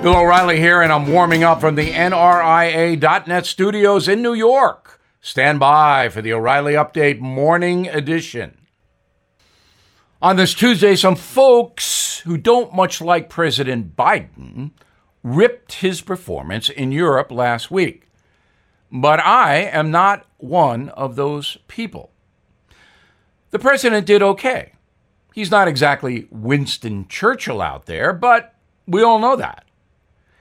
[0.00, 5.00] Bill O'Reilly here, and I'm warming up from the NRIA.net studios in New York.
[5.20, 8.58] Stand by for the O'Reilly Update Morning Edition.
[10.22, 14.70] On this Tuesday, some folks who don't much like President Biden
[15.24, 18.06] ripped his performance in Europe last week.
[18.92, 22.12] But I am not one of those people.
[23.50, 24.74] The president did okay.
[25.34, 28.54] He's not exactly Winston Churchill out there, but
[28.86, 29.64] we all know that.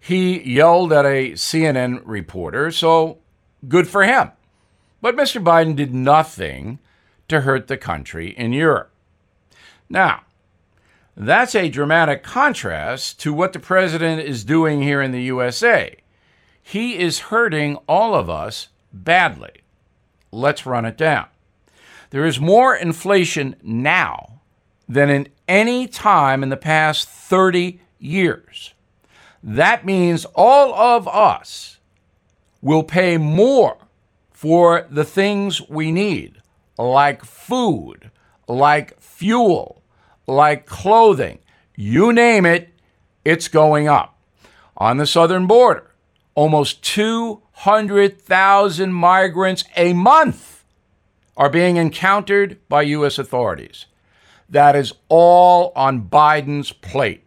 [0.00, 3.18] He yelled at a CNN reporter, so
[3.68, 4.32] good for him.
[5.02, 5.42] But Mr.
[5.42, 6.78] Biden did nothing
[7.28, 8.90] to hurt the country in Europe.
[9.88, 10.22] Now,
[11.16, 15.96] that's a dramatic contrast to what the president is doing here in the USA.
[16.62, 19.62] He is hurting all of us badly.
[20.32, 21.26] Let's run it down.
[22.10, 24.40] There is more inflation now
[24.88, 28.74] than in any time in the past 30 years.
[29.42, 31.78] That means all of us
[32.60, 33.78] will pay more
[34.30, 36.42] for the things we need,
[36.78, 38.10] like food,
[38.48, 39.82] like fuel,
[40.26, 41.38] like clothing.
[41.74, 42.68] You name it,
[43.24, 44.18] it's going up.
[44.76, 45.94] On the southern border,
[46.34, 50.64] almost 200,000 migrants a month
[51.36, 53.18] are being encountered by U.S.
[53.18, 53.86] authorities.
[54.48, 57.24] That is all on Biden's plate.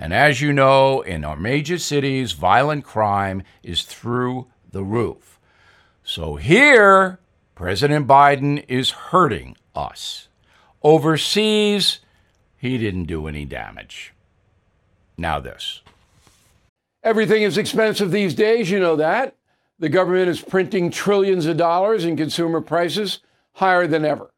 [0.00, 5.40] And as you know, in our major cities, violent crime is through the roof.
[6.04, 7.18] So here,
[7.56, 10.28] President Biden is hurting us.
[10.84, 11.98] Overseas,
[12.56, 14.14] he didn't do any damage.
[15.16, 15.82] Now, this.
[17.02, 19.34] Everything is expensive these days, you know that.
[19.80, 23.18] The government is printing trillions of dollars and consumer prices
[23.54, 24.30] higher than ever.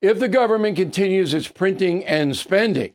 [0.00, 2.94] If the government continues its printing and spending,